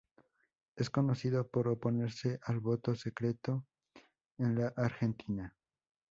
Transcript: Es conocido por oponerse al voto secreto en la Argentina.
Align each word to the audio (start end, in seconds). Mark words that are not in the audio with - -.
Es 0.75 0.89
conocido 0.89 1.47
por 1.47 1.67
oponerse 1.67 2.39
al 2.41 2.59
voto 2.59 2.95
secreto 2.95 3.67
en 4.39 4.55
la 4.57 4.69
Argentina. 4.75 5.55